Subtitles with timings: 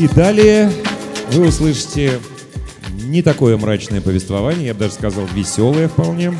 [0.00, 0.72] И далее
[1.32, 2.20] вы услышите
[3.04, 6.32] не такое мрачное повествование, я бы даже сказал веселое вполне.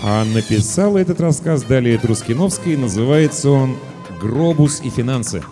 [0.00, 3.76] А написал этот рассказ далее Трускиновский, называется он
[4.20, 5.42] «Гробус и финансы».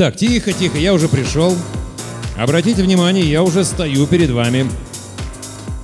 [0.00, 1.54] Так, тихо, тихо, я уже пришел.
[2.34, 4.66] Обратите внимание, я уже стою перед вами.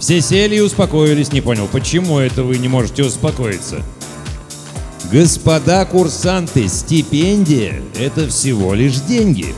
[0.00, 1.32] Все сели и успокоились.
[1.32, 3.82] Не понял, почему это вы не можете успокоиться?
[5.12, 9.54] Господа курсанты, стипендия– это всего лишь деньги.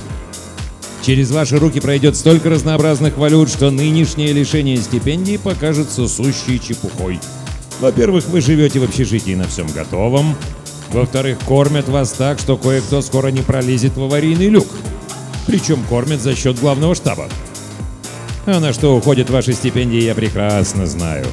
[1.06, 7.20] Через ваши руки пройдет столько разнообразных валют, что нынешнее лишение стипендии покажется сущей чепухой.
[7.78, 10.34] Во-первых, вы живете в общежитии на всем готовом.
[10.93, 14.66] Во-вторых, кормят вас так, что кое-кто скоро не пролезет в аварийный люк.
[15.47, 17.28] Причем кормят за счет главного штаба.
[18.47, 21.26] А на что уходят ваши стипендии, я прекрасно знаю.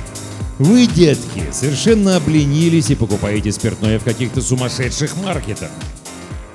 [0.59, 5.69] Вы, детки, совершенно обленились и покупаете спиртное в каких-то сумасшедших маркетах.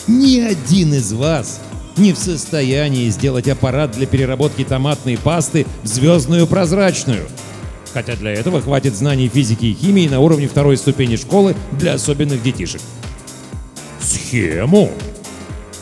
[0.06, 1.60] Ни один из вас
[1.96, 7.26] не в состоянии сделать аппарат для переработки томатной пасты в звездную прозрачную.
[7.92, 12.42] Хотя для этого хватит знаний физики и химии на уровне второй ступени школы для особенных
[12.42, 12.80] детишек.
[14.00, 14.92] Схему?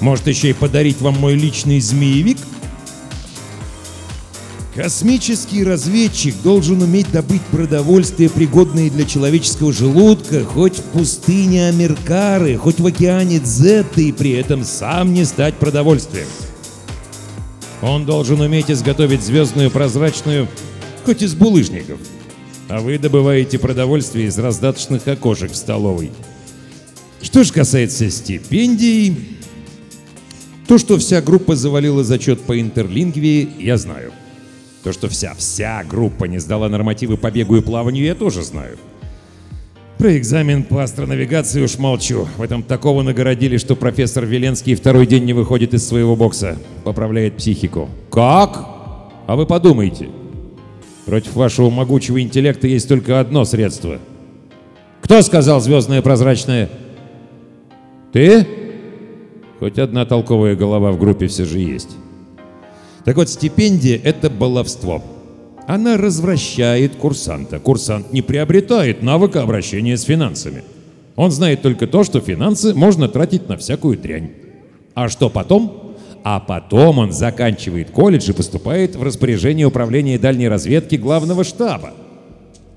[0.00, 2.38] Может еще и подарить вам мой личный змеевик?
[4.74, 12.78] Космический разведчик должен уметь добыть продовольствие, пригодное для человеческого желудка, хоть в пустыне Амеркары, хоть
[12.78, 16.28] в океане Дзетты, и при этом сам не стать продовольствием.
[17.82, 20.46] Он должен уметь изготовить звездную прозрачную,
[21.08, 21.98] хоть из булыжников.
[22.68, 26.10] А вы добываете продовольствие из раздаточных окошек в столовой.
[27.22, 29.16] Что же касается стипендий,
[30.66, 34.12] то, что вся группа завалила зачет по интерлингвии, я знаю.
[34.84, 38.76] То, что вся, вся группа не сдала нормативы по бегу и плаванию, я тоже знаю.
[39.96, 42.28] Про экзамен по астронавигации уж молчу.
[42.36, 46.58] В этом такого нагородили, что профессор Веленский второй день не выходит из своего бокса.
[46.84, 47.88] Поправляет психику.
[48.10, 48.58] Как?
[49.26, 50.10] А вы подумайте.
[51.08, 53.98] Против вашего могучего интеллекта есть только одно средство.
[55.00, 56.68] Кто сказал звездное прозрачное?
[58.12, 58.46] Ты?
[59.58, 61.96] Хоть одна толковая голова в группе все же есть.
[63.06, 65.02] Так вот, стипендия— это баловство.
[65.66, 67.58] Она развращает курсанта.
[67.58, 70.62] Курсант не приобретает навыка обращения с финансами.
[71.16, 74.32] Он знает только то, что финансы можно тратить на всякую дрянь.
[74.92, 75.77] А что потом?
[76.24, 81.94] А потом он заканчивает колледж и поступает в распоряжение управления дальней разведки главного штаба.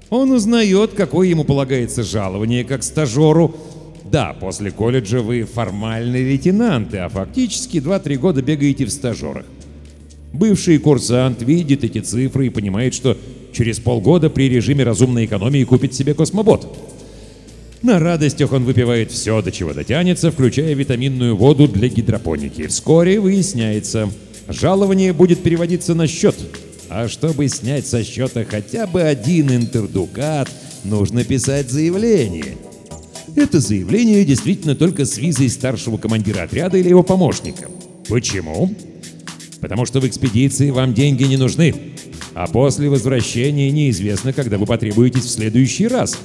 [0.10, 3.56] Он узнает, какое ему полагается жалование как стажеру,
[4.04, 9.46] Да, после колледжа вы формальные лейтенанты, а фактически 2-3 года бегаете в стажерах.
[10.34, 13.18] Бывший курсант видит эти цифры и понимает, что
[13.54, 16.78] через полгода при режиме разумной экономии купит себе космобот.
[17.82, 22.68] На радостях он выпивает все, до чего дотянется, включая витаминную воду для гидропоники.
[22.68, 24.12] Вскоре выясняется,
[24.48, 26.36] жалование будет переводиться на счет.
[26.90, 30.50] А чтобы снять со счета хотя бы один интердукат,
[30.84, 32.58] нужно писать заявление.
[33.36, 37.68] Это заявление действительно только с визой старшего командира отряда или его помощника.
[38.08, 38.76] Почему?
[39.60, 41.74] Потому что в экспедиции вам деньги не нужны.
[42.34, 46.18] А после возвращения неизвестно, когда вы потребуетесь в следующий раз.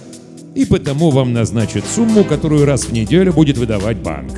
[0.57, 4.33] И потому вам назначат сумму, которую раз в неделю будет выдавать банк.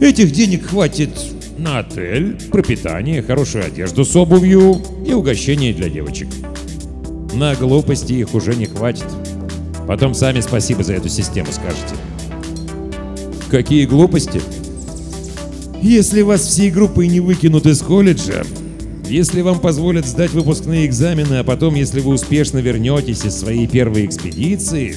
[0.00, 1.10] Этих денег хватит
[1.56, 6.26] на отель, пропитание, хорошую одежду с обувью и угощение для девочек.
[7.32, 9.06] На глупости их уже не хватит.
[9.86, 11.94] Потом сами спасибо за эту систему скажете.
[13.52, 14.42] Какие глупости?
[15.80, 18.44] Если вас всей группой не выкинут из колледжа,
[19.10, 24.06] если вам позволят сдать выпускные экзамены, а потом, если вы успешно вернетесь из своей первой
[24.06, 24.94] экспедиции,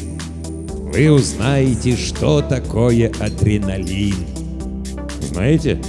[0.94, 4.16] вы узнаете, что такое адреналин.
[5.20, 5.82] Знаете?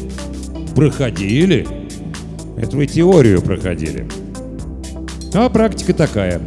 [0.75, 1.67] Проходили?
[2.56, 4.09] Это вы теорию проходили.
[5.35, 6.41] А практика такая.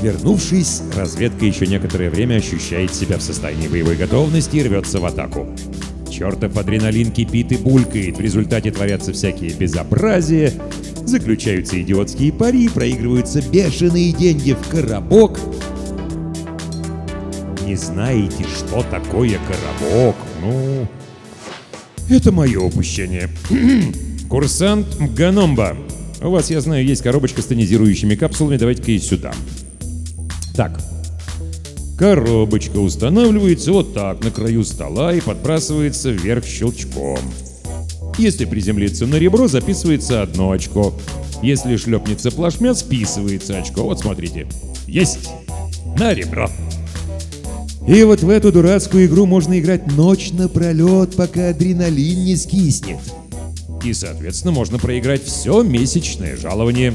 [0.00, 5.46] Вернувшись, разведка еще некоторое время ощущает себя в состоянии боевой готовности и рвется в атаку.
[6.16, 10.50] Чертов адреналин кипит и булькает, в результате творятся всякие безобразия,
[11.04, 15.38] заключаются идиотские пари, проигрываются бешеные деньги в коробок.
[17.66, 20.16] Не знаете, что такое коробок?
[20.40, 20.88] Ну,
[22.08, 23.28] это мое упущение.
[24.30, 25.76] Курсант Гаnomba.
[26.22, 29.32] У вас, я знаю, есть коробочка с тонизирующими капсулами, давайте-ка и сюда.
[30.54, 30.80] Так,
[31.98, 37.18] Коробочка устанавливается вот так на краю стола и подбрасывается вверх щелчком.
[38.18, 40.92] Если приземлиться на ребро, записывается одно очко.
[41.42, 43.82] Если шлепнется плашмя, списывается очко.
[43.82, 44.46] Вот смотрите.
[44.86, 45.30] Есть!
[45.98, 46.50] На ребро.
[47.86, 52.98] И вот в эту дурацкую игру можно играть ночь напролет, пока адреналин не скиснет.
[53.84, 56.94] И, соответственно, можно проиграть все месячное жалование.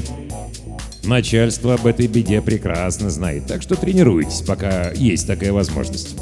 [1.04, 6.16] Начальство об этой беде прекрасно знает, так что тренируйтесь, пока есть такая возможность.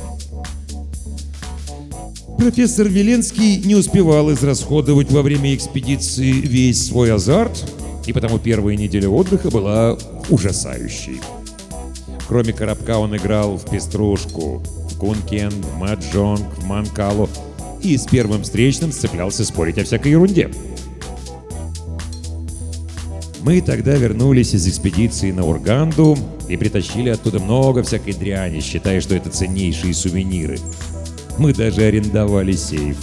[2.39, 7.71] Профессор Веленский не успевал израсходовать во время экспедиции весь свой азарт,
[8.07, 9.99] и потому первая неделя отдыха была
[10.31, 11.21] ужасающей.
[12.27, 17.29] Кроме коробка он играл в пеструшку, в кункен, в маджонг, в манкалу
[17.83, 20.51] и с первым встречным сцеплялся спорить о всякой ерунде.
[23.43, 26.17] Мы тогда вернулись из экспедиции на Урганду
[26.49, 30.59] и притащили оттуда много всякой дряни, считая, что это ценнейшие сувениры.
[31.39, 32.97] Мы даже арендовали сейф.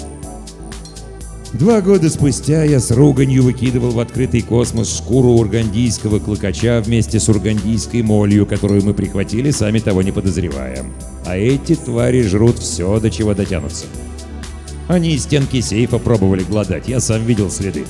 [1.54, 7.30] Два года спустя я с руганью выкидывал в открытый космос шкуру ургандийского клыкача вместе с
[7.30, 10.86] ургандийской молью, которую мы прихватили, сами того не подозревая.
[11.26, 13.86] А эти твари жрут все, до чего дотянутся.
[14.88, 17.86] Они из стенки сейфа пробовали гладать, я сам видел следы.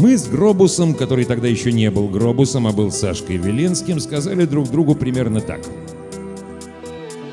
[0.00, 4.70] Мы с Гробусом, который тогда еще не был Гробусом, а был Сашкой Веленским, сказали друг
[4.70, 5.60] другу примерно так.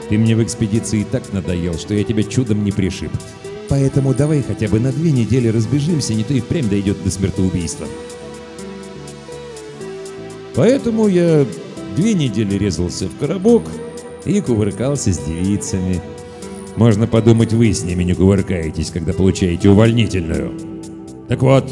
[0.10, 3.12] «Ты мне в экспедиции так надоел, что я тебя чудом не пришиб.
[3.70, 7.88] Поэтому давай хотя бы на две недели разбежимся, не то и впрямь дойдет до смертоубийства».
[10.54, 11.46] Поэтому я
[11.96, 13.64] две недели резался в коробок
[14.26, 16.02] и кувыркался с девицами.
[16.76, 20.52] Можно подумать, вы с ними не кувыркаетесь, когда получаете увольнительную.
[21.30, 21.72] Так вот,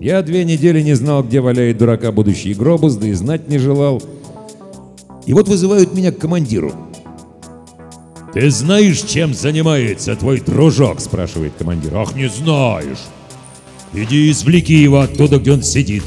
[0.00, 4.02] я две недели не знал, где валяет дурака будущий Гробус, да и знать не желал.
[5.24, 6.72] И вот вызывают меня к командиру.
[8.32, 11.96] «Ты знаешь, чем занимается твой дружок?»– спрашивает командир.
[11.96, 12.98] «Ах, не знаешь!
[13.94, 16.02] Иди извлеки его оттуда, где он сидит!»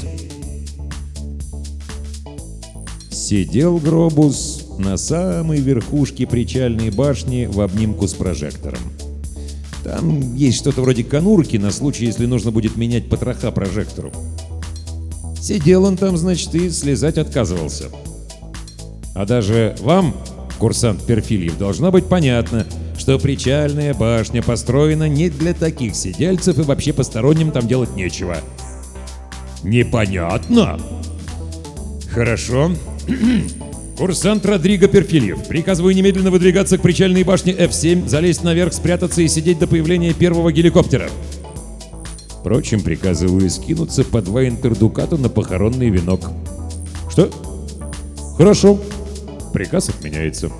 [3.10, 8.80] Сидел Гробус на самой верхушке причальной башни в обнимку с прожектором.
[9.90, 14.12] Там есть что-то вроде конурки на случай, если нужно будет менять потроха прожектору.
[15.40, 17.86] Сидел он там, значит, и слезать отказывался.
[19.16, 20.14] А даже вам,
[20.60, 22.66] курсант Перфильев, должно быть понятно,
[22.96, 28.36] что причальная башня построена не для таких сидельцев и вообще посторонним там делать нечего.
[29.64, 30.78] Непонятно?
[32.12, 32.70] Хорошо.
[34.00, 39.58] Курсант Родриго Перфильев, приказываю немедленно выдвигаться к причальной башне F7, залезть наверх, спрятаться и сидеть
[39.58, 41.10] до появления первого геликоптера.
[42.40, 46.30] Впрочем, приказываю скинуться по два интердуката на похоронный венок.
[47.10, 47.30] Что?
[48.38, 48.80] Хорошо.
[49.52, 50.50] Приказ отменяется.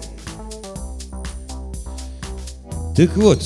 [2.94, 3.42] Так вот,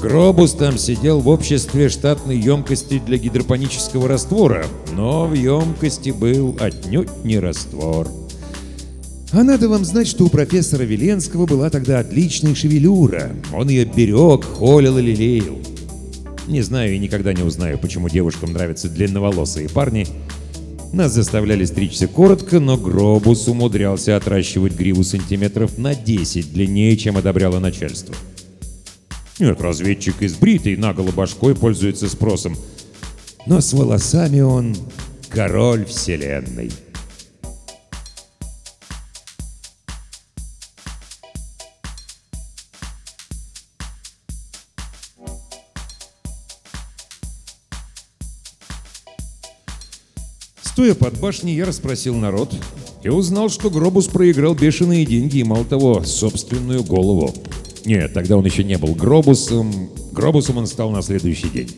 [0.00, 7.10] Гробус там сидел в обществе штатной емкости для гидропонического раствора, но в емкости был отнюдь
[7.24, 8.06] не раствор.
[9.36, 13.32] А надо вам знать, что у профессора Веленского была тогда отличная шевелюра.
[13.52, 15.58] Он ее берег, холил и лелеял.
[16.46, 20.06] Не знаю и никогда не узнаю, почему девушкам нравятся длинноволосые парни.
[20.92, 27.58] Нас заставляли стричься коротко, но Гробус умудрялся отращивать гриву сантиметров на 10 длиннее, чем одобряло
[27.58, 28.14] начальство.
[29.40, 32.56] Нет, разведчик из бритой наголо башкой пользуется спросом.
[33.46, 34.76] Но с волосами он
[35.28, 36.70] король вселенной.
[50.74, 52.52] Стоя под башней, я расспросил народ
[53.04, 57.32] и узнал, что Гробус проиграл бешеные деньги и, мало того, собственную голову.
[57.84, 59.88] Нет, тогда он еще не был Гробусом.
[60.10, 61.70] Гробусом он стал на следующий день.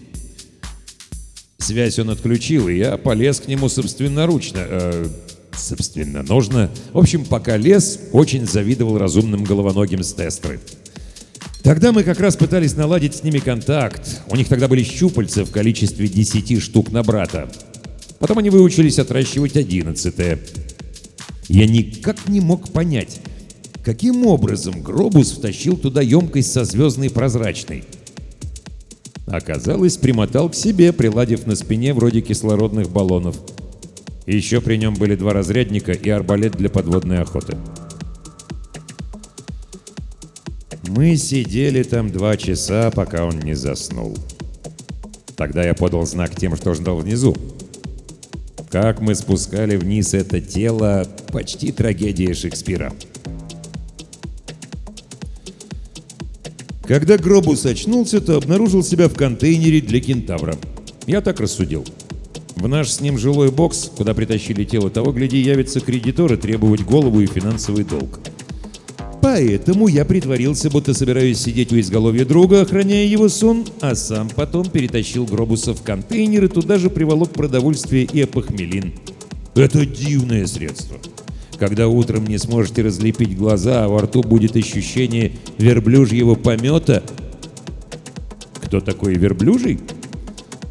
[1.59, 4.61] Связь он отключил, и я полез к нему собственноручно.
[4.67, 5.09] Э,
[5.55, 6.71] собственно, нужно.
[6.95, 10.59] В общем, пока лез, очень завидовал разумным головоногим с тестеры.
[11.63, 14.23] Тогда мы как раз пытались наладить с ними контакт.
[14.31, 17.51] У них тогда были щупальца в количестве 10 штук на брата.
[18.19, 20.39] Потом они выучились отращивать одиннадцатое.
[21.49, 23.21] Я никак не мог понять,
[23.85, 27.85] каким образом Гробус втащил туда емкость со звездной прозрачной.
[29.27, 33.37] Оказалось, примотал к себе, приладив на спине вроде кислородных баллонов.
[34.27, 37.57] Еще при нем были два разрядника и арбалет для подводной охоты.
[40.89, 44.17] Мы сидели там два часа, пока он не заснул.
[45.37, 47.37] Тогда я подал знак тем, что ждал внизу.
[48.71, 52.93] Как мы спускали вниз это тело, почти трагедия Шекспира.
[56.87, 60.57] Когда Гробус очнулся, то обнаружил себя в контейнере для кентавра.
[61.07, 61.85] Я так рассудил.
[62.57, 67.21] В наш с ним жилой бокс, куда притащили тело того, гляди, явятся кредиторы требовать голову
[67.21, 68.21] и финансовый долг.
[69.27, 74.71] Поэтому я притворился, будто собираюсь сидеть у изголовья друга, охраняя его сон, а сам потом
[74.71, 78.93] перетащил Гробуса в контейнер и туда же приволок продовольствие и апохмелин.
[79.57, 80.99] Это дивное средство.
[81.59, 87.03] Когда утром не сможете разлепить глаза, а во рту будет ощущение верблюжьего помета.
[88.63, 89.81] Кто такой верблюжий?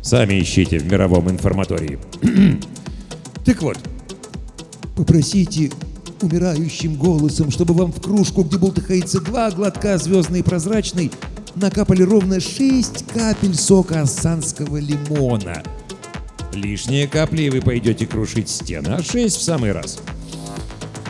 [0.02, 2.00] Сами ищите в мировом информатории.
[3.46, 3.78] так вот,
[4.96, 5.72] попросите
[6.22, 11.12] умирающим голосом, чтобы вам в кружку, где бултыхается два глотка звездной прозрачной,
[11.56, 15.64] накапали ровно шесть капель сока ассанского лимона.
[16.54, 20.00] Лишние капли, и вы пойдете крушить стены, а шесть в самый раз.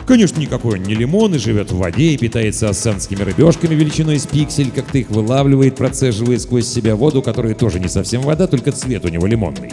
[0.06, 4.26] Конечно, никакой он не лимон и живет в воде и питается ассанскими рыбешками величиной с
[4.26, 8.70] пиксель, как ты их вылавливает, процеживая сквозь себя воду, которая тоже не совсем вода, только
[8.70, 9.72] цвет у него лимонный.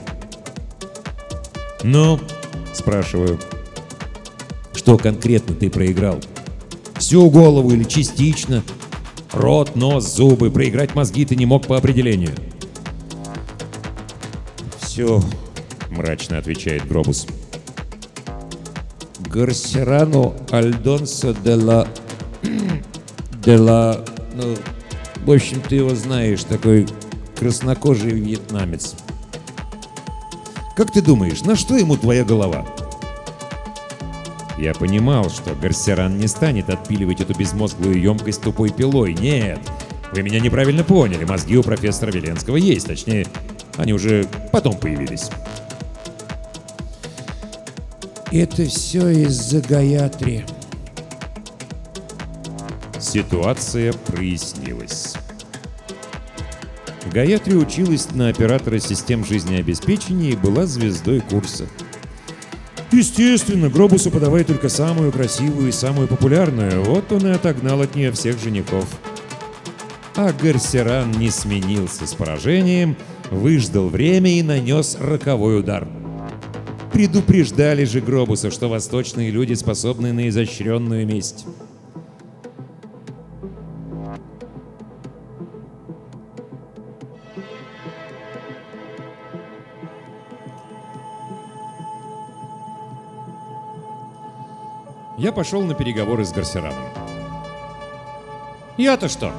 [1.83, 2.19] «Ну?»–
[2.73, 3.39] спрашиваю.
[4.83, 6.19] Что конкретно ты проиграл?
[6.97, 8.63] Всю голову или частично?
[9.31, 10.51] Рот, нос, зубы.
[10.51, 12.31] Проиграть мозги ты не мог по определению.
[14.81, 15.23] «Все»,—
[15.89, 17.27] мрачно отвечает Гробус.
[19.19, 21.87] «Гарсерано Альдонсо де ла...
[23.45, 24.03] де ла...
[24.35, 24.57] Ну,
[25.25, 26.87] в общем, ты его знаешь, такой
[27.39, 28.95] краснокожий вьетнамец.
[30.75, 32.65] Как ты думаешь, на что ему твоя голова?»
[34.57, 39.13] Я понимал, что Гарсеран не станет отпиливать эту безмозглую емкость тупой пилой.
[39.13, 39.59] Нет,
[40.11, 41.25] вы меня неправильно поняли.
[41.25, 42.87] Мозги у профессора Веленского есть.
[42.87, 43.25] Точнее,
[43.77, 45.29] они уже потом появились.
[48.31, 50.45] Это все из-за Гаятри.
[52.99, 55.15] Ситуация прояснилась.
[57.11, 61.67] Гаятри училась на оператора систем жизнеобеспечения и была звездой курса.
[62.93, 66.83] Естественно, Гробусу подавай только самую красивую и самую популярную.
[66.83, 68.85] Вот он и отогнал от нее всех женихов.
[70.15, 72.95] А Гарсеран не сменился с поражением,
[73.31, 75.87] выждал время и нанес роковой удар.
[76.91, 81.47] Предупреждали же Гробуса, что восточные люди способны на изощренную месть.
[95.23, 96.83] Я пошел на переговоры с Гарсераном.
[98.75, 99.31] «Я-то что?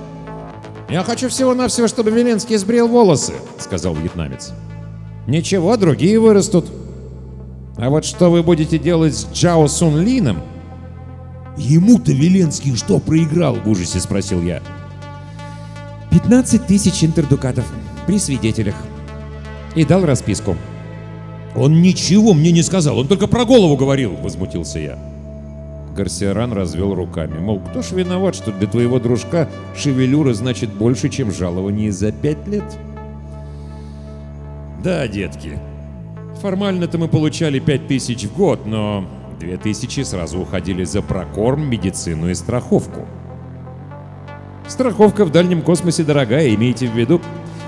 [0.88, 4.54] Я хочу всего-навсего, чтобы Веленский сбрил волосы»,— сказал вьетнамец.
[5.26, 6.72] «Ничего, другие вырастут.
[7.76, 10.38] А вот что вы будете делать с Джао Сун Лином,
[11.58, 13.56] Ему-то Веленский что проиграл?
[13.56, 14.62] В ужасе спросил я.
[16.10, 17.66] 15 тысяч интердукатов
[18.06, 18.74] при свидетелях.
[19.76, 20.56] И дал расписку.
[21.54, 25.13] Он ничего мне не сказал, он только про голову говорил, возмутился я.
[25.94, 31.30] Гарсиаран развел руками, мол, кто ж виноват, что для твоего дружка шевелюра значит больше, чем
[31.30, 32.64] жалование за пять лет?
[34.82, 35.58] Да, детки.
[36.42, 39.06] Формально-то мы получали пять тысяч в год, но
[39.38, 43.06] две тысячи сразу уходили за прокорм, медицину и страховку.
[44.66, 47.20] Страховка в дальнем космосе дорогая, имейте в виду.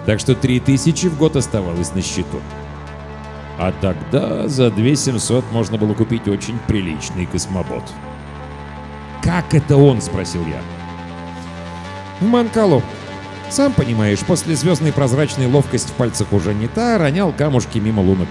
[0.04, 2.40] Так что три тысячи в год оставалось на счету.
[3.58, 7.84] А тогда за 2700 можно было купить очень приличный космобот.
[9.26, 10.62] «Как это он?»— спросил я.
[12.24, 12.80] Манкалу.
[13.50, 18.28] Сам понимаешь, после звездной прозрачной ловкость в пальцах уже не та, ронял камушки мимо лунок.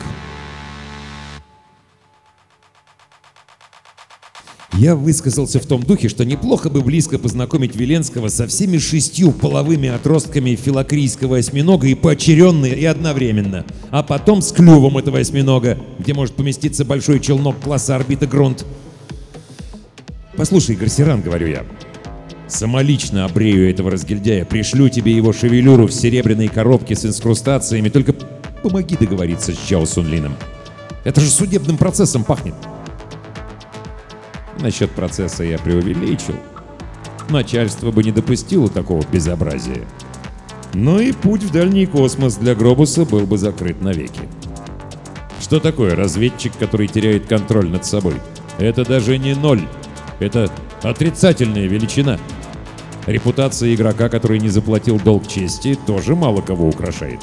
[4.77, 9.89] Я высказался в том духе, что неплохо бы близко познакомить Веленского со всеми шестью половыми
[9.89, 13.65] отростками филокрийского осьминога и поочеренно, и одновременно.
[13.89, 18.65] А потом с клювом этого осьминога, где может поместиться большой челнок класса орбита Грунт.
[20.37, 21.63] «Послушай, Гарсиран,— говорю я,—
[22.47, 28.13] самолично обрею этого разгильдяя, пришлю тебе его шевелюру в серебряной коробке с инскрустациями, только
[28.61, 30.35] помоги договориться с Чао Сунлином.
[31.05, 32.55] Это же судебным процессом пахнет».
[34.59, 36.35] Насчет процесса я преувеличил.
[37.29, 39.83] Начальство бы не допустило такого безобразия.
[40.73, 44.21] Но и путь в дальний космос для Гробуса был бы закрыт навеки.
[45.41, 48.15] Что такое разведчик, который теряет контроль над собой?
[48.57, 49.61] Это даже не ноль.
[50.19, 50.49] Это
[50.81, 52.17] отрицательная величина.
[53.05, 57.19] Репутация игрока, который не заплатил долг чести, тоже мало кого украшает.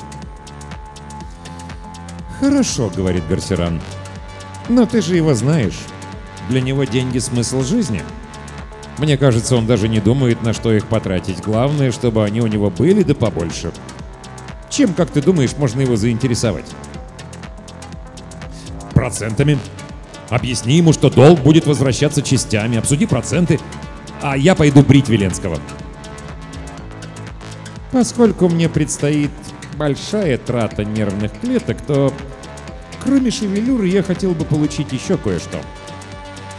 [2.39, 3.81] «Хорошо»,— говорит Гарсеран.
[4.69, 5.79] «Но ты же его знаешь.
[6.49, 8.03] Для него деньги— смысл жизни.
[8.99, 11.41] Мне кажется, он даже не думает, на что их потратить.
[11.41, 13.73] Главное, чтобы они у него были да побольше.
[14.71, 16.67] Чем, как ты думаешь, можно его заинтересовать?»
[18.93, 19.59] Процентами.
[20.33, 23.61] Объясни ему, что долг будет возвращаться частями, обсуди проценты,
[24.23, 25.59] а я пойду брить Веленского.
[27.91, 29.31] Поскольку мне предстоит
[29.77, 32.15] большая трата нервных клеток, то
[33.05, 35.59] кроме шевелюры я хотел бы получить еще кое-что.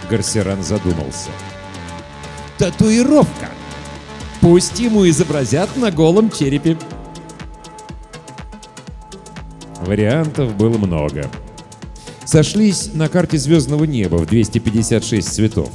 [0.07, 1.31] Гарсеран задумался.
[2.59, 3.47] Татуировка.
[4.39, 6.77] Пусть ему изобразят на голом черепе.
[9.79, 11.27] Вариантов было много.
[12.33, 15.69] Сошлись на карте звездного неба в 256 цветов.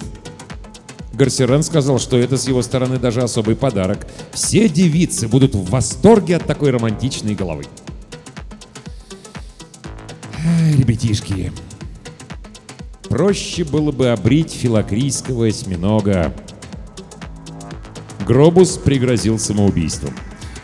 [1.12, 4.08] Гарсеран сказал, что это с его стороны даже особый подарок.
[4.32, 7.62] Все девицы будут в восторге от такой романтичной головы.
[10.76, 11.52] Ребятишки,
[13.08, 16.34] проще было бы обрить филокрийского осьминога.
[18.26, 20.12] Гробус пригрозил самоубийством.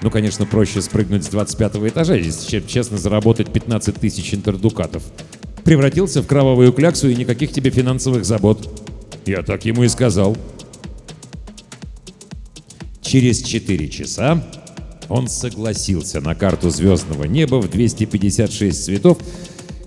[0.02, 5.04] Ну, конечно, проще спрыгнуть с 25 этажа, чем честно заработать 15 тысяч интердукатов.
[5.64, 8.68] Превратился в кровавую кляксу и никаких тебе финансовых забот.
[9.26, 10.36] Я так ему и сказал.
[13.00, 14.44] Через 4 часа
[15.08, 19.18] он согласился на карту звездного неба в 256 цветов,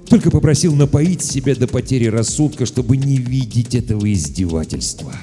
[0.09, 5.13] только попросил напоить себя до потери рассудка, чтобы не видеть этого издевательства.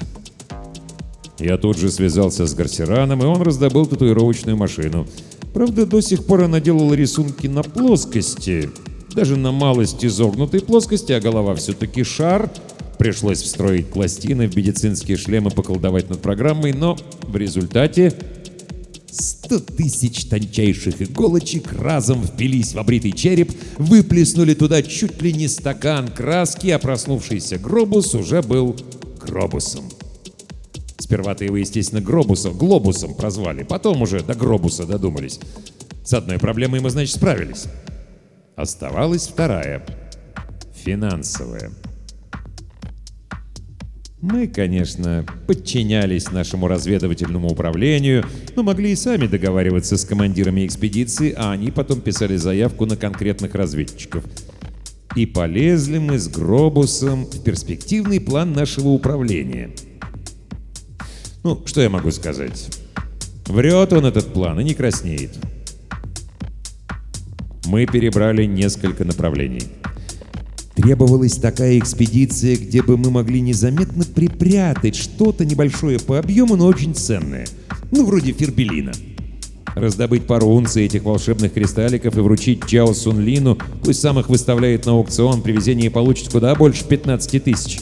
[1.39, 5.07] Я тут же связался с Гарсераном, и он раздобыл татуировочную машину.
[5.53, 8.69] Правда, до сих пор она делала рисунки на плоскости,
[9.15, 12.51] даже на малость изогнутой плоскости, а голова все-таки шар.
[12.99, 18.13] Пришлось встроить пластины в медицинские шлемы, поколдовать над программой, но в результате
[19.11, 26.09] 100 тысяч тончайших иголочек разом впились в обритый череп, выплеснули туда чуть ли не стакан
[26.09, 28.75] краски, а проснувшийся Гробус уже был
[29.21, 29.85] Гробусом.
[30.97, 35.39] Сперва-то его, естественно, Гробусом, Глобусом прозвали, потом уже до Гробуса додумались.
[36.03, 37.65] С одной проблемой мы, значит, справились.
[38.55, 39.85] Оставалась вторая.
[40.73, 41.71] Финансовая.
[44.21, 51.51] Мы, конечно, подчинялись нашему разведывательному управлению, но могли и сами договариваться с командирами экспедиции, а
[51.51, 54.23] они потом писали заявку на конкретных разведчиков.
[55.15, 59.71] И полезли мы с Гробусом в перспективный план нашего управления.
[61.43, 62.69] Ну, что я могу сказать?
[63.45, 65.37] Врет он этот план и не краснеет.
[67.65, 69.63] Мы перебрали несколько направлений.
[70.75, 76.93] Требовалась такая экспедиция, где бы мы могли незаметно припрятать что-то небольшое по объему, но очень
[76.93, 77.47] ценное.
[77.91, 78.91] Ну, вроде фербелина.
[79.73, 84.93] Раздобыть пару унций этих волшебных кристалликов и вручить Чао Сунлину, пусть сам их выставляет на
[84.93, 87.79] аукцион, при везении получит куда больше 15 тысяч.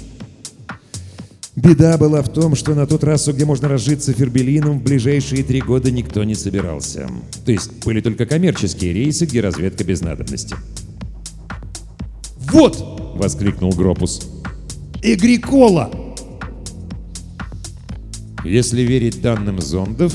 [1.56, 5.62] Беда была в том, что на ту трассу, где можно разжиться фербелином, в ближайшие три
[5.62, 7.08] года никто не собирался.
[7.46, 10.56] То есть были только коммерческие рейсы, где разведка без надобности.
[12.52, 14.28] «Вот!»— воскликнул Гропус.
[15.04, 15.92] «Эгрикола!»
[18.44, 20.14] Если верить данным зондов,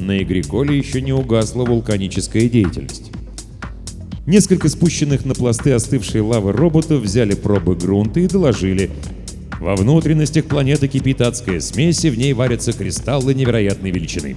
[0.00, 3.12] на Игриколе еще не угасла вулканическая деятельность.
[4.26, 8.90] Несколько спущенных на пласты остывшей лавы роботов взяли пробы грунта и доложили.
[9.60, 14.36] Во внутренностях планеты кипит адская смесь, и в ней варятся кристаллы невероятной величины.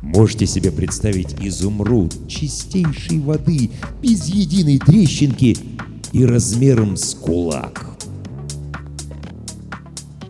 [0.00, 5.56] Можете себе представить изумруд чистейшей воды, без единой трещинки
[6.12, 7.84] и размером с кулак.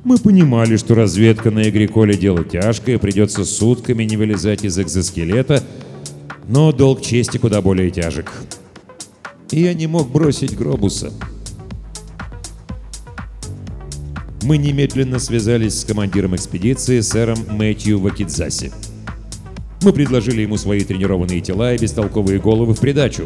[0.03, 5.63] Мы понимали, что разведка на Игриколе дело тяжкое, придется сутками не вылезать из экзоскелета,
[6.49, 8.33] но долг чести куда более тяжек.
[9.51, 11.13] И я не мог бросить Гробуса.
[14.47, 18.71] Мы немедленно связались с командиром экспедиции, сэром Мэтью Вакидзаси.
[19.83, 23.25] Мы предложили ему свои тренированные тела и бестолковые головы в придачу.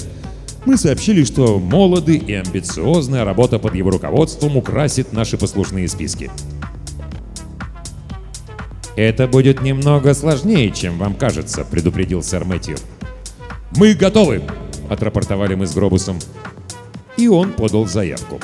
[0.64, 6.30] Мы сообщили, что молоды и амбициозны, а работа под его руководством украсит наши послушные списки.
[8.96, 12.78] «Это будет немного сложнее, чем вам кажется»,— предупредил сэр Мэтью.
[13.76, 14.40] «Мы готовы!»—
[14.88, 16.18] отрапортовали мы с Гробусом.
[17.18, 18.40] И он подал заявку.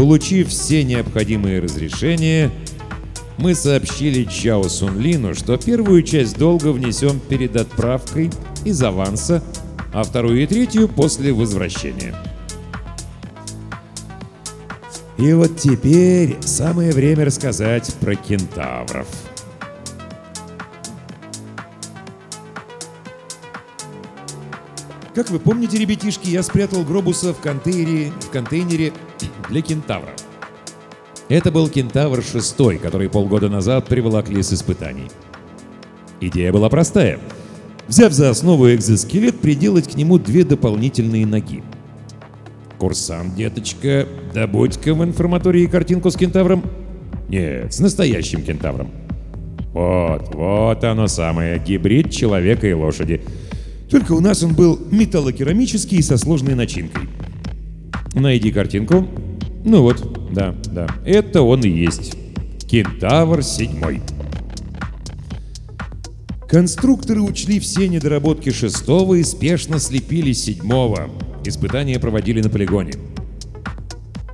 [0.00, 2.50] Получив все необходимые разрешения,
[3.36, 8.30] мы сообщили Чао Сунлину, что первую часть долга внесем перед отправкой
[8.64, 9.44] из аванса,
[9.92, 12.14] а вторую и третью после возвращения.
[15.18, 19.06] И вот теперь самое время рассказать про кентавров.
[25.14, 28.92] Как вы помните, ребятишки, я спрятал Гробуса в контейнере, в контейнере
[29.48, 30.12] для кентавра.
[31.28, 35.10] Это был кентавр шестой, который полгода назад приволокли с испытаний.
[36.20, 37.18] Идея была простая.
[37.88, 41.64] Взяв за основу экзоскелет, приделать к нему две дополнительные ноги.
[42.78, 46.62] Курсант, деточка, добудь-ка в информатории картинку с кентавром.
[47.28, 48.90] Нет, с настоящим кентавром.
[49.72, 53.22] Вот, вот оно самое, гибрид человека и лошади.
[53.90, 57.08] Только у нас он был металлокерамический со сложной начинкой.
[58.14, 59.06] Найди картинку.
[59.64, 62.16] Ну вот, да, да, это он и есть.
[62.68, 64.00] Кентавр седьмой.
[66.48, 71.10] Конструкторы учли все недоработки шестого и спешно слепили седьмого.
[71.44, 72.92] Испытания проводили на полигоне.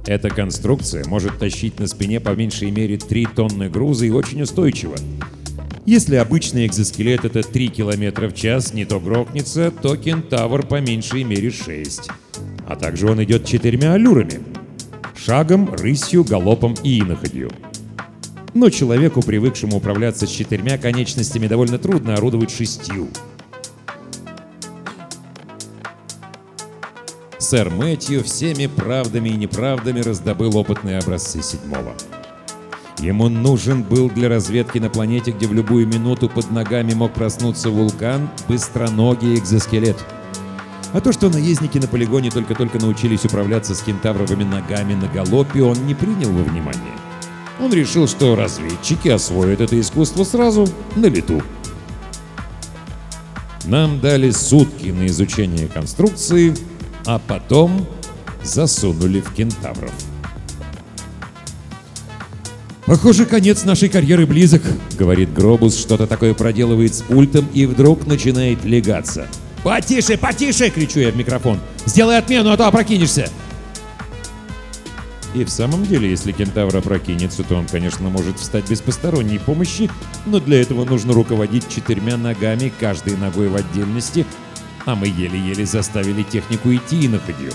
[0.06, 4.96] Эта конструкция может тащить на спине по меньшей мере 3 тонны груза и очень устойчиво.
[5.86, 11.22] Если обычный экзоскелет это 3 км в час, не то грохнется, то кентавр по меньшей
[11.22, 12.08] мере 6.
[12.66, 14.40] А также он идет четырьмя аллюрами.
[15.16, 17.52] Шагом, рысью, галопом и иноходью.
[18.52, 23.08] Но человеку, привыкшему управляться с четырьмя конечностями, довольно трудно орудовать шестью.
[27.38, 31.94] Сэр Мэтью всеми правдами и неправдами раздобыл опытные образцы седьмого.
[32.98, 37.68] Ему нужен был для разведки на планете, где в любую минуту под ногами мог проснуться
[37.70, 39.96] вулкан, быстроногий экзоскелет.
[40.92, 45.86] А то, что наездники на полигоне только-только научились управляться с кентавровыми ногами на галопе, он
[45.86, 46.94] не принял во внимание.
[47.60, 51.42] Он решил, что разведчики освоят это искусство сразу на лету.
[53.66, 56.54] Нам дали сутки на изучение конструкции,
[57.04, 57.86] а потом
[58.42, 59.92] засунули в кентавров.
[62.86, 64.62] «Похоже, конец нашей карьеры близок»,—
[64.98, 69.26] говорит Гробус, что-то такое проделывает с пультом и вдруг начинает легаться.
[69.64, 71.58] «Потише, потише!»— кричу я в микрофон.
[71.84, 73.28] «Сделай отмену, а то опрокинешься!»
[75.34, 79.90] И в самом деле, если кентавр опрокинется, то он, конечно, может встать без посторонней помощи,
[80.24, 84.24] но для этого нужно руководить четырьмя ногами, каждой ногой в отдельности,
[84.86, 87.52] а мы еле-еле заставили технику идти иноходью.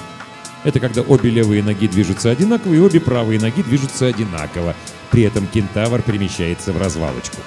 [0.63, 4.75] Это когда обе левые ноги движутся одинаково и обе правые ноги движутся одинаково.
[5.11, 7.37] При этом кентавр перемещается в развалочку.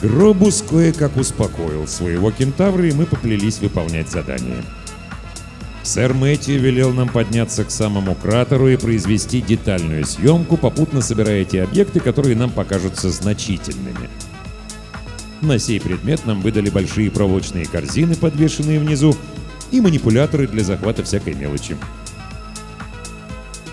[0.00, 4.64] Гробус кое-как успокоил своего кентавра, и мы поплелись выполнять задание.
[5.82, 11.62] Сэр Мэтью велел нам подняться к самому кратеру и произвести детальную съемку, попутно собирая те
[11.62, 14.08] объекты, которые нам покажутся значительными.
[15.40, 19.16] На сей предмет нам выдали большие проволочные корзины, подвешенные внизу,
[19.70, 21.76] и манипуляторы для захвата всякой мелочи.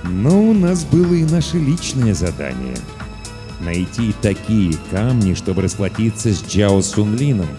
[0.04, 2.78] Но у нас было и наше личное задание—
[3.60, 7.50] найти такие камни, чтобы расплатиться с Джао Сунлином.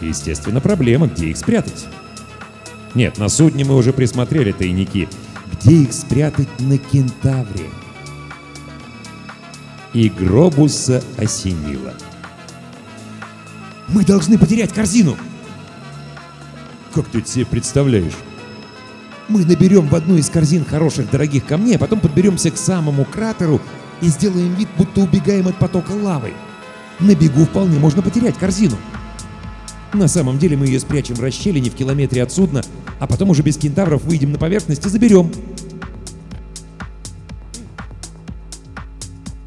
[0.00, 1.86] Естественно, проблема, где их спрятать.
[2.94, 5.08] Нет, на судне мы уже присмотрели тайники.
[5.52, 7.70] где их спрятать на кентавре.
[9.92, 11.94] И Гробуса осенило.
[13.88, 15.16] Мы должны потерять корзину.
[16.94, 18.14] Как ты это себе представляешь?
[19.28, 23.60] Мы наберем в одну из корзин хороших дорогих камней, а потом подберемся к самому кратеру
[24.00, 26.32] и сделаем вид, будто убегаем от потока лавы.
[27.00, 28.76] На бегу вполне можно потерять корзину.
[29.92, 32.62] На самом деле мы ее спрячем в расщелине в километре от судна,
[32.98, 35.30] а потом уже без кентавров выйдем на поверхность и заберем.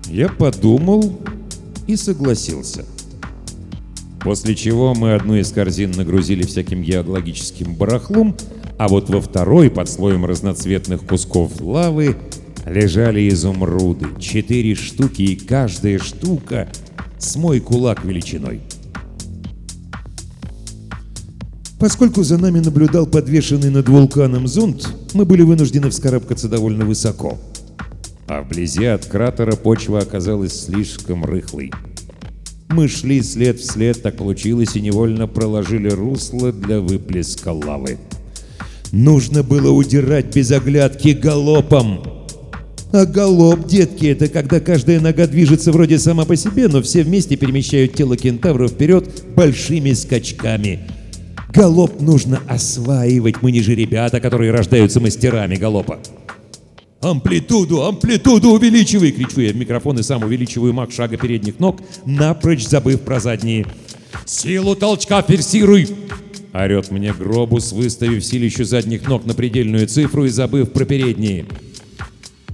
[0.06, 1.20] Я подумал
[1.88, 2.86] и согласился.
[4.22, 8.36] После чего мы одну из корзин нагрузили всяким геологическим барахлом,
[8.78, 12.18] а вот во второй, под слоем разноцветных кусков лавы,
[12.66, 14.08] лежали изумруды.
[14.20, 16.68] Четыре штуки, и каждая штука
[17.18, 18.62] с мой кулак величиной.
[21.80, 27.38] Поскольку за нами наблюдал подвешенный над вулканом зонд, мы были вынуждены вскарабкаться довольно высоко.
[28.28, 31.72] А вблизи от кратера почва оказалась слишком рыхлой.
[32.70, 38.00] Мы шли след в след, так получилось, и невольно проложили русло для выплеска лавы.
[38.96, 42.02] Нужно было удирать без оглядки галопом.
[42.94, 47.36] А галоп, детки, это когда каждая нога движется вроде сама по себе, но все вместе
[47.36, 50.80] перемещают тело кентавра вперед большими скачками.
[51.54, 56.00] Галоп нужно осваивать, мы не же ребята, которые рождаются мастерами галопа.
[57.02, 62.66] «Амплитуду, амплитуду увеличивай!»— кричу я в микрофон и сам увеличиваю мах шага передних ног, напрочь
[62.66, 63.66] забыв про задние.
[64.26, 65.90] «Силу толчка форсируй!»—
[66.64, 71.46] орет мне Гробус, выставив силищу задних ног на предельную цифру и забыв про передние.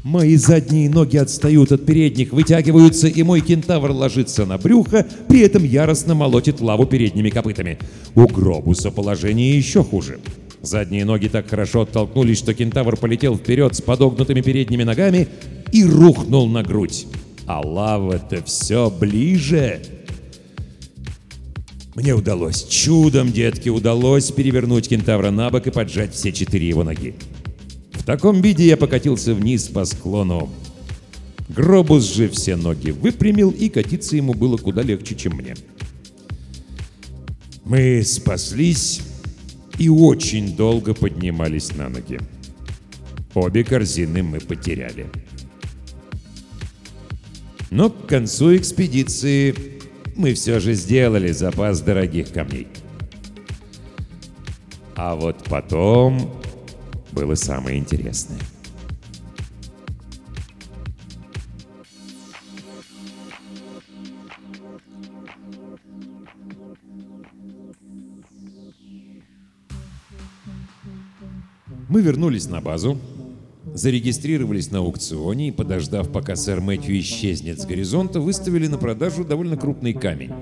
[0.03, 5.63] Мои задние ноги отстают от передних, вытягиваются, и мой кентавр ложится на брюхо, при этом
[5.63, 7.77] яростно молотит лаву передними копытами.
[8.15, 10.19] У Гробуса положение еще хуже.
[10.63, 15.27] Задние ноги так хорошо оттолкнулись, что кентавр полетел вперед с подогнутыми передними ногами
[15.71, 17.05] и рухнул на грудь.
[17.45, 19.81] А лава-то все ближе.
[21.95, 27.15] Мне удалось, чудом, детки, удалось перевернуть кентавра на бок и поджать все четыре его ноги.
[27.91, 30.49] В таком виде я покатился вниз по склону.
[31.49, 35.55] Гробус же все ноги выпрямил, и катиться ему было куда легче, чем мне.
[37.65, 39.01] Мы спаслись
[39.77, 42.19] и очень долго поднимались на ноги.
[43.33, 45.07] Обе корзины мы потеряли.
[47.69, 49.80] Но к концу экспедиции
[50.21, 52.67] мы все же сделали запас дорогих камней.
[54.95, 56.31] А вот потом
[57.11, 58.37] было самое интересное.
[71.89, 72.99] Мы вернулись на базу,
[73.73, 79.57] зарегистрировались на аукционе и, подождав, пока сэр Мэтью исчезнет с горизонта, выставили на продажу довольно
[79.57, 80.33] крупный камень.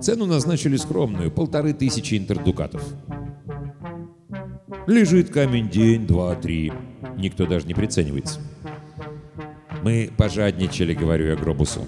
[0.00, 2.82] Цену назначили скромную– полторы тысячи интердукатов.
[4.86, 6.72] Лежит камень день, два, три.
[7.16, 8.40] Никто даже не приценивается.
[9.82, 11.84] Мы пожадничали, говорю я Гробусу.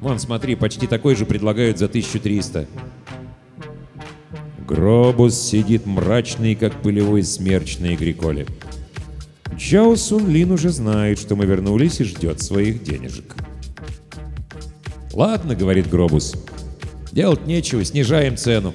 [0.00, 2.66] Вон, смотри, почти такой же предлагают за 1300.
[4.66, 8.46] Гробус сидит мрачный, как пылевой смерч на Игриколе.
[9.58, 13.34] Чао Сун Лин уже знает, что мы вернулись и ждет своих денежек.
[15.12, 16.34] «Ладно»,— говорит Гробус,—
[17.12, 18.74] «делать нечего, снижаем цену».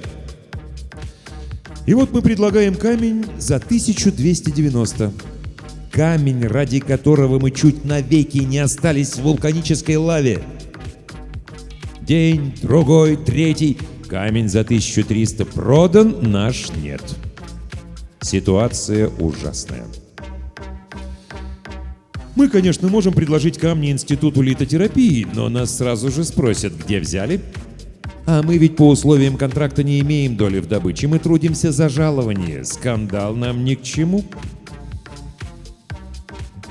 [1.86, 5.12] И вот мы предлагаем камень за 1290.
[5.92, 10.42] Камень, ради которого мы чуть навеки не остались в вулканической лаве.
[12.02, 13.78] День, другой, третий.
[14.08, 17.02] Камень за 1300 продан, наш нет.
[18.22, 19.86] Ситуация ужасная.
[22.42, 27.40] Мы, конечно, можем предложить камни Институту литотерапии, но нас сразу же спросят, где взяли.
[28.26, 32.66] А мы ведь по условиям контракта не имеем доли в добыче, мы трудимся за жалование.
[32.66, 34.26] Скандал нам ни к чему.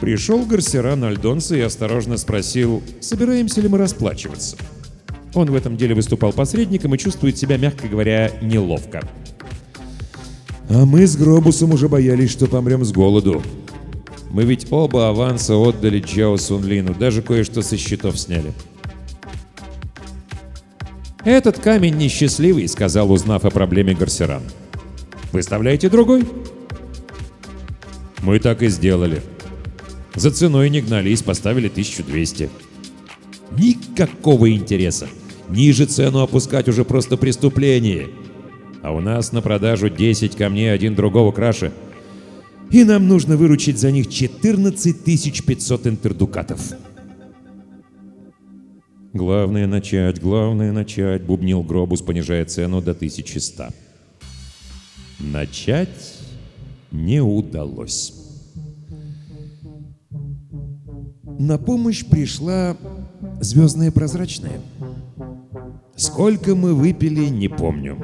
[0.01, 4.57] Пришел Гарсеран Альдонса и осторожно спросил, собираемся ли мы расплачиваться.
[5.35, 9.09] Он в этом деле выступал посредником и чувствует себя, мягко говоря, неловко.
[10.69, 13.41] А мы с Гробусом уже боялись, что помрем с голоду.
[14.31, 18.53] Мы ведь оба аванса отдали Джао Сунлину, даже кое-что со счетов сняли.
[21.25, 24.43] «Этот камень несчастливый»,— сказал, узнав о проблеме Гарсеран.
[25.33, 26.25] «Выставляйте другой».
[28.23, 29.23] Мы так и сделали.
[30.15, 32.51] За ценой не гнались, поставили 1200.
[33.57, 35.09] Никакого интереса.
[35.49, 38.09] Ниже цену опускать уже просто преступление.
[38.83, 41.73] А у нас на продажу 10 камней один другого краше.
[42.71, 46.73] И нам нужно выручить за них 14 500 интердукатов.
[49.13, 53.71] Главное начать, главное начать, бубнил Гробус, понижая цену до 1100.
[55.19, 56.15] Начать
[56.93, 58.15] не удалось.
[61.41, 62.77] На помощь пришла
[63.41, 64.61] звездная прозрачная.
[65.97, 67.99] Сколько мы выпили, не помню.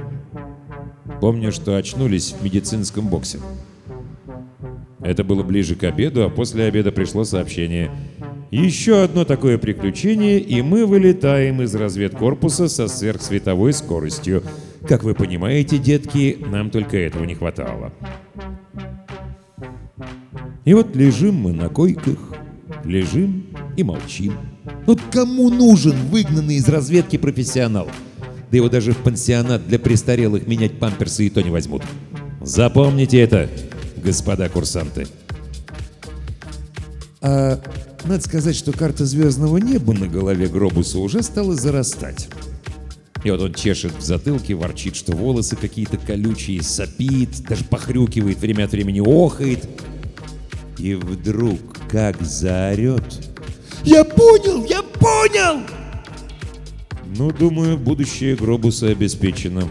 [1.20, 3.38] Помню, что очнулись в медицинском боксе.
[5.07, 7.92] Это было ближе к обеду, а после обеда пришло сообщение.
[8.51, 14.42] Еще одно такое приключение, и мы вылетаем из разведкорпуса со сверхсветовой скоростью.
[14.88, 17.92] Как вы понимаете, детки, нам только этого не хватало.
[20.64, 22.19] И вот лежим мы на койках,
[22.85, 24.33] лежим и молчим.
[24.87, 27.88] Вот кому нужен выгнанный из разведки профессионал?
[28.51, 31.83] Да его даже в пансионат для престарелых менять памперсы и то не возьмут.
[32.40, 33.49] Запомните это,
[34.07, 35.09] господа курсанты.
[37.21, 37.61] А
[38.05, 42.29] надо сказать, что карта звездного неба на голове Гробуса уже стала зарастать.
[43.25, 48.64] И вот он чешет в затылке, ворчит, что волосы какие-то колючие, сопит, даже похрюкивает, время
[48.64, 49.69] от времени охает.
[50.79, 51.59] И вдруг
[51.90, 53.03] как заорет.
[53.83, 54.64] «Я понял!
[54.66, 55.62] Я понял!»
[57.16, 59.69] Ну, думаю, будущее Гробуса обеспечено.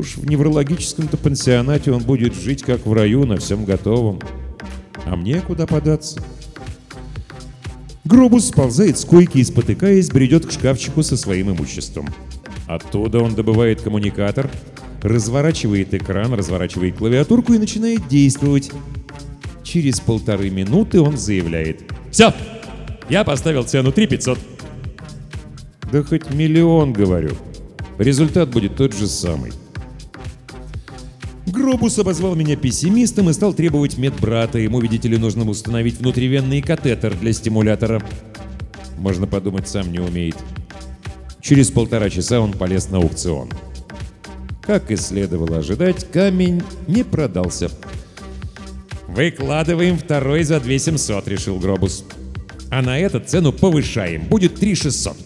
[0.00, 4.18] Уж в неврологическом-то пансионате он будет жить как в раю, на всем готовом.
[5.04, 6.22] А мне куда податься?
[8.06, 12.08] Гробус сползает с койки и, спотыкаясь, бредет к шкафчику со своим имуществом.
[12.66, 14.50] Оттуда он добывает коммуникатор,
[15.02, 18.70] разворачивает экран, разворачивает клавиатурку и начинает действовать.
[19.62, 21.82] Через полторы минуты он заявляет.
[22.10, 22.32] «Все!
[23.10, 24.38] Я поставил цену 3500».
[25.92, 27.32] Да хоть миллион, говорю.
[27.98, 29.52] Результат будет тот же самый.
[31.50, 34.58] Гробус обозвал меня пессимистом и стал требовать медбрата.
[34.58, 38.02] Ему, видите ли, нужно установить внутривенный катетер для стимулятора.
[38.98, 40.36] Можно подумать, сам не умеет.
[41.40, 43.50] Через полтора часа он полез на аукцион.
[44.62, 47.70] Как и следовало ожидать, камень не продался.
[49.08, 52.04] «Выкладываем второй за 2700»,— решил Гробус.
[52.70, 54.26] «А на этот цену повышаем.
[54.26, 55.16] Будет 3600».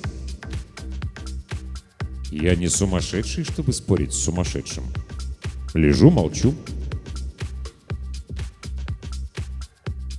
[2.31, 4.85] Я не сумасшедший, чтобы спорить с сумасшедшим.
[5.75, 6.55] Лежу, молчу.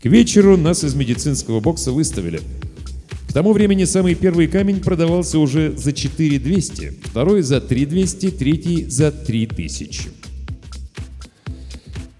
[0.01, 2.41] К вечеру нас из медицинского бокса выставили.
[3.29, 9.11] К тому времени самый первый камень продавался уже за 4200, второй за 3200, третий за
[9.11, 10.09] 3000.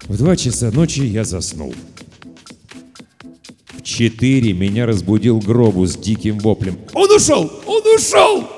[0.08, 1.74] В два часа ночи я заснул.
[3.76, 6.78] В четыре меня разбудил гробу с диким воплем.
[6.94, 7.50] «Он ушел!
[7.66, 8.48] Он ушел!»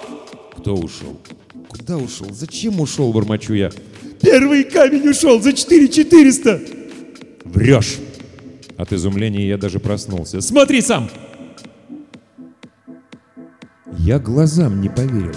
[0.56, 1.16] Кто ушел?
[1.68, 2.28] Куда ушел?
[2.32, 3.70] Зачем ушел, бормочу я?
[4.20, 6.60] Первый камень ушел за 4400!
[7.44, 7.98] Врешь!
[8.76, 10.40] От изумления я даже проснулся.
[10.40, 11.10] Смотри сам!
[13.98, 15.34] Я глазам не поверил.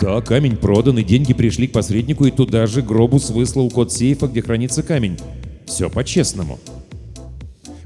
[0.00, 4.26] Да, камень продан, и деньги пришли к посреднику, и туда же Гробус выслал код сейфа,
[4.26, 5.18] где хранится камень.
[5.66, 6.58] Все по-честному.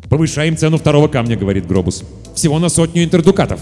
[0.08, 2.04] «Повышаем цену второго камня»,— говорит Гробус.
[2.34, 3.60] «Всего на сотню интердукатов».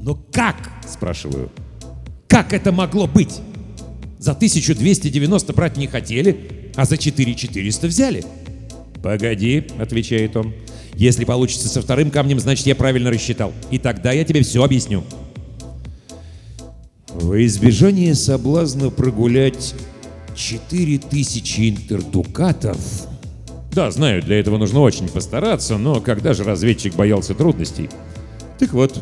[0.00, 0.56] «Но как?»—
[0.88, 1.50] спрашиваю.
[2.28, 3.40] «Как это могло быть?
[4.20, 8.24] За 1290 брать не хотели, а за 4400 взяли».
[9.02, 10.52] «Погоди»,— отвечает он.
[10.94, 13.54] «Если получится со вторым камнем, значит, я правильно рассчитал.
[13.70, 15.02] И тогда я тебе все объясню».
[17.08, 19.74] Во избежание соблазна прогулять
[20.36, 22.78] 4000 интердукатов...
[23.72, 27.88] Да, знаю, для этого нужно очень постараться, но когда же разведчик боялся трудностей?
[28.58, 29.00] Так вот,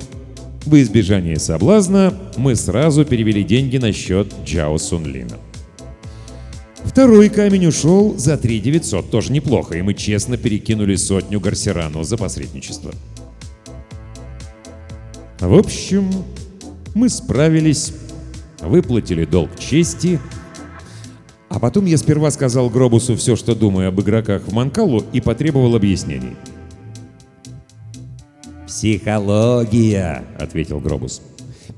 [0.68, 5.38] во избежание соблазна мы сразу перевели деньги на счет Джао Сунлина.
[6.84, 12.16] Второй камень ушел за 3 900, тоже неплохо, и мы честно перекинули сотню Гарсерану за
[12.16, 12.92] посредничество.
[15.40, 16.10] В общем,
[16.94, 17.92] мы справились,
[18.60, 20.20] выплатили долг чести,
[21.48, 25.76] а потом я сперва сказал Гробусу все, что думаю об игроках в Манкалу, и потребовал
[25.76, 26.36] объяснений.
[28.78, 31.20] «Психология»,— ответил Гробус.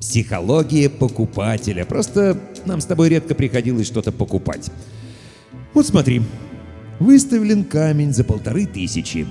[0.01, 1.87] «Психология покупателя.
[1.87, 4.71] Просто нам с тобой редко приходилось что-то покупать.
[5.73, 6.21] Вот смотри,
[6.99, 9.27] выставлен камень за полторы тысячи.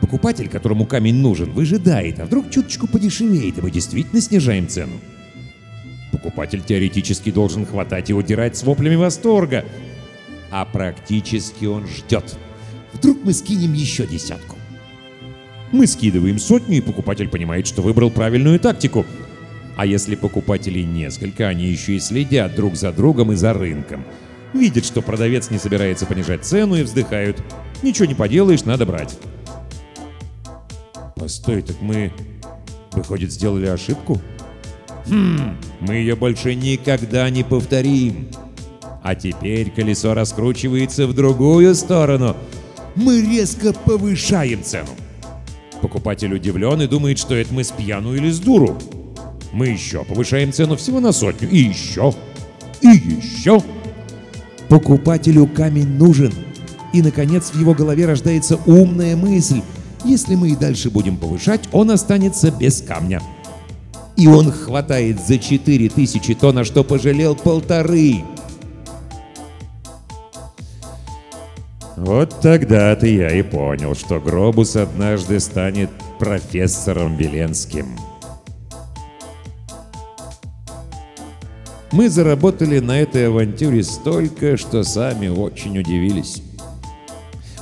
[0.00, 4.94] Покупатель, которому камень нужен, выжидает, а вдруг чуточку подешевеет, и мы действительно снижаем цену.
[6.10, 9.64] Покупатель теоретически должен хватать и удирать с воплями восторга,
[10.50, 12.36] а практически он ждет.
[12.92, 14.57] Вдруг мы скинем еще десятку.
[15.72, 19.04] Мы скидываем сотню, и покупатель понимает, что выбрал правильную тактику.
[19.76, 24.04] А если покупателей несколько, они еще и следят друг за другом и за рынком.
[24.54, 27.42] Видят, что продавец не собирается понижать цену и вздыхают.
[27.82, 29.18] Ничего не поделаешь, надо брать.
[31.14, 32.12] Постой, так мы,
[32.92, 34.20] выходит, сделали ошибку?
[35.06, 38.28] Хм, мы ее больше никогда не повторим.
[39.02, 42.36] А теперь колесо раскручивается в другую сторону.
[42.94, 44.90] Мы резко повышаем цену.
[45.82, 48.76] Покупатель удивлен и думает, что это мы с пьяну или с дуру.
[49.52, 51.48] Мы еще повышаем цену всего на сотню.
[51.48, 52.12] И еще.
[52.80, 53.62] И еще.
[54.68, 56.32] Покупателю камень нужен.
[56.92, 59.62] И, наконец, в его голове рождается умная мысль.
[60.04, 63.22] Если мы и дальше будем повышать, он останется без камня.
[64.16, 68.24] И он хватает за 4000 то, на что пожалел полторы.
[72.00, 75.90] Вот тогда-то я и понял, что Гробус однажды станет
[76.20, 77.86] профессором Веленским.
[81.90, 86.40] Мы заработали на этой авантюре столько, что сами очень удивились.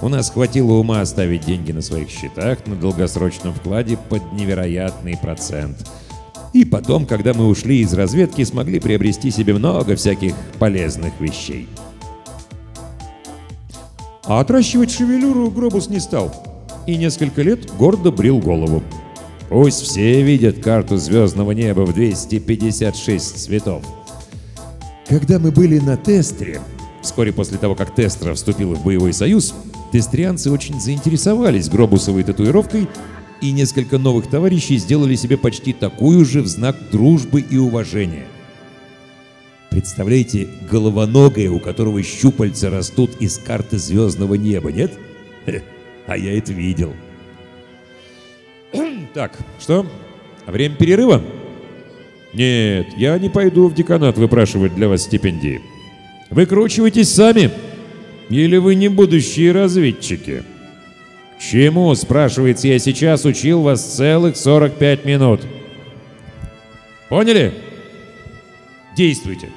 [0.02, 5.88] У нас хватило ума оставить деньги на своих счетах на долгосрочном вкладе под невероятный процент.
[6.52, 11.68] И потом, когда мы ушли из разведки, смогли приобрести себе много всяких полезных вещей.
[14.26, 16.34] А отращивать шевелюру Гробус не стал.
[16.86, 18.82] И несколько лет гордо брил голову.
[19.48, 23.82] Пусть все видят карту звездного неба в 256 цветов.
[25.08, 26.60] Когда мы были на Тестре,
[27.00, 29.54] вскоре после того, как Тестра вступила в боевой союз,
[29.92, 32.88] тестрианцы очень заинтересовались гробусовой татуировкой,
[33.40, 38.26] и несколько новых товарищей сделали себе почти такую же в знак дружбы и уважения.
[39.76, 44.90] Представляете, головоногое, у которого щупальца растут из карты звездного неба, нет?
[46.06, 46.94] А я это видел.
[49.12, 49.84] Так, что?
[50.46, 51.22] Время перерыва?
[52.32, 55.60] Нет, я не пойду в деканат выпрашивать для вас стипендии.
[56.30, 57.50] Выкручивайтесь сами.
[58.30, 60.42] Или вы не будущие разведчики?
[61.38, 65.42] Чему, спрашивается, я сейчас учил вас целых 45 минут?
[67.10, 67.52] Поняли?
[68.96, 69.50] Действуйте.